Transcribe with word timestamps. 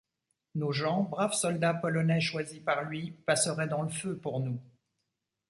Nos 0.55 0.71
gens, 0.71 1.03
braves 1.03 1.35
soldats 1.37 1.75
polonais 1.75 2.21
choisis 2.21 2.59
par 2.63 2.85
lui, 2.85 3.11
passeraient 3.27 3.67
dans 3.67 3.83
le 3.83 3.89
feu 3.91 4.17
pour 4.17 4.39
nous. 4.39 4.59